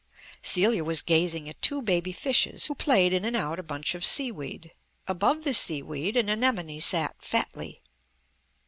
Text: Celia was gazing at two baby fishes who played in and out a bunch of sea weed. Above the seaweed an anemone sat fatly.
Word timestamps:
Celia 0.41 0.83
was 0.83 1.03
gazing 1.03 1.47
at 1.47 1.61
two 1.61 1.79
baby 1.79 2.11
fishes 2.11 2.65
who 2.65 2.73
played 2.73 3.13
in 3.13 3.23
and 3.23 3.35
out 3.35 3.59
a 3.59 3.63
bunch 3.63 3.93
of 3.93 4.03
sea 4.03 4.31
weed. 4.31 4.71
Above 5.07 5.43
the 5.43 5.53
seaweed 5.53 6.17
an 6.17 6.27
anemone 6.27 6.79
sat 6.81 7.13
fatly. 7.23 7.83